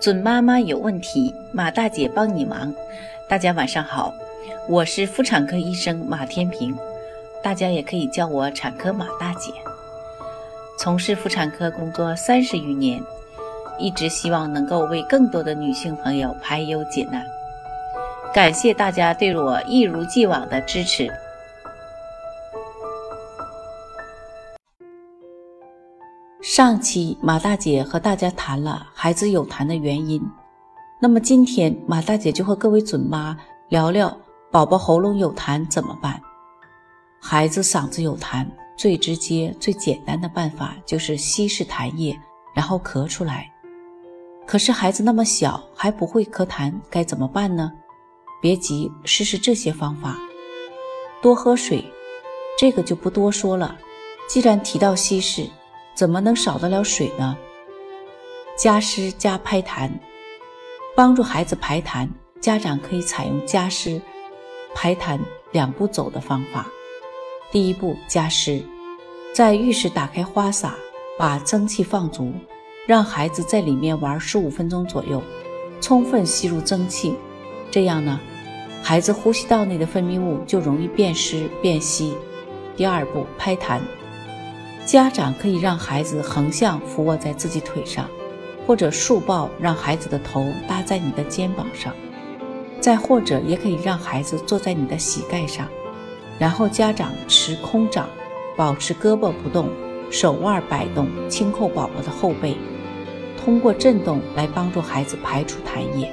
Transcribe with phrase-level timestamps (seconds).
[0.00, 2.74] 准妈妈有问题，马大姐帮你忙。
[3.28, 4.14] 大家晚上好，
[4.66, 6.74] 我是妇产科医生马天平，
[7.42, 9.52] 大家也可以叫我产科马大姐。
[10.78, 12.98] 从事妇产科工作三十余年，
[13.78, 17.22] 一直希望能够为更多的女性朋友排忧解难。
[18.32, 21.12] 感谢大家对我一如既往的支持。
[26.42, 30.22] 上期马大姐和大家谈了孩子有痰的原因，
[30.98, 33.36] 那么今天马大姐就和各位准妈
[33.68, 34.18] 聊聊
[34.50, 36.18] 宝宝喉咙有痰怎么办。
[37.20, 42.18] 孩子嗓子有痰，最直接、最简单的办法就是稀释痰液，
[42.54, 43.52] 然后咳出来。
[44.46, 47.70] 可是孩子那么小还不会咳痰，该怎么办呢？
[48.40, 50.16] 别急，试试这些方法。
[51.20, 51.84] 多喝水，
[52.58, 53.76] 这个就不多说了。
[54.26, 55.46] 既然提到稀释。
[56.00, 57.36] 怎么能少得了水呢？
[58.56, 59.90] 加湿加拍痰，
[60.96, 62.08] 帮助孩子排痰。
[62.40, 64.00] 家长可以采用加湿、
[64.74, 65.20] 排痰
[65.52, 66.66] 两步走的方法。
[67.52, 68.64] 第一步，加湿，
[69.34, 70.74] 在浴室打开花洒，
[71.18, 72.32] 把蒸汽放足，
[72.86, 75.22] 让孩子在里面玩十五分钟左右，
[75.82, 77.14] 充分吸入蒸汽。
[77.70, 78.18] 这样呢，
[78.82, 82.16] 孩子呼吸道内的分泌物就容易变湿变稀。
[82.74, 83.78] 第二步，拍痰。
[84.90, 88.10] 家长可以让孩子横向俯卧在自己腿上，
[88.66, 91.92] 或者竖抱，让孩子的头搭在你的肩膀上；
[92.80, 95.68] 再或者也可以让孩子坐在你的膝盖上，
[96.40, 98.08] 然后家长持空掌，
[98.56, 99.68] 保持胳膊不动，
[100.10, 102.56] 手腕摆动，轻扣宝宝的后背，
[103.40, 106.12] 通过震动来帮助孩子排出痰液。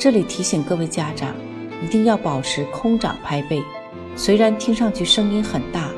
[0.00, 1.32] 这里提醒各位家长，
[1.80, 3.62] 一定要保持空掌拍背，
[4.16, 5.91] 虽然听上去声音很大。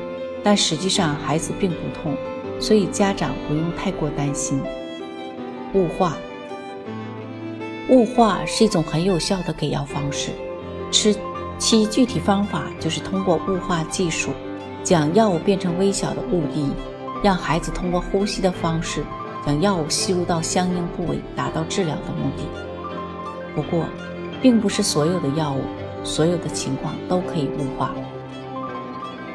[0.45, 2.15] 但实际上孩子并不痛，
[2.59, 4.61] 所以家长不用太过担心。
[5.73, 6.15] 雾化，
[7.89, 10.29] 雾化是一种很有效的给药方式，
[10.91, 11.15] 吃
[11.57, 14.29] 其具体方法就是通过雾化技术，
[14.83, 16.69] 将药物变成微小的雾滴，
[17.23, 19.03] 让孩子通过呼吸的方式
[19.47, 22.43] 将药物吸入到相应部位，达到治疗的目的。
[23.55, 23.87] 不过，
[24.43, 25.61] 并不是所有的药物、
[26.03, 27.91] 所有的情况都可以雾化。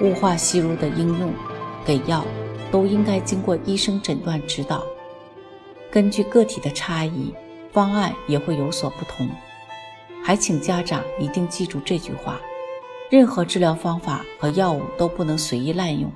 [0.00, 1.32] 雾化吸入的应用、
[1.84, 2.24] 给药
[2.70, 4.84] 都应该经过医生诊断指导。
[5.90, 7.34] 根据个体的差异，
[7.72, 9.28] 方案也会有所不同。
[10.22, 12.40] 还请家长一定记住这句话：
[13.10, 16.10] 任何治疗方法和药物都不能随意滥用。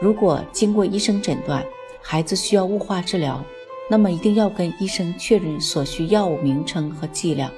[0.00, 1.64] 如果经过医生诊断，
[2.00, 3.44] 孩子需要雾化治疗，
[3.90, 7.50] 那么一定要跟医生确认所需药物名称和剂量。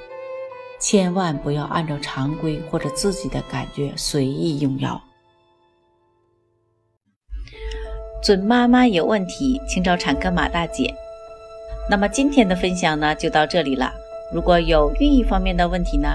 [0.78, 5.00] 千万不要按照常规或者自己的感觉随意用药。
[8.22, 10.92] 准妈妈有问题，请找产科马大姐。
[11.90, 13.92] 那么今天的分享呢，就到这里了。
[14.32, 16.08] 如果有孕育方面的问题呢，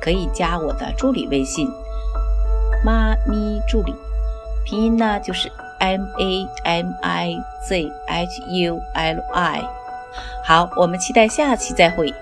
[0.00, 1.68] 可以加我的助理微信
[2.84, 3.94] “妈咪助理”，
[4.64, 7.36] 拼音呢就是 M A M I
[7.68, 9.62] Z H U L I。
[10.44, 12.12] 好，我们期待下期再会。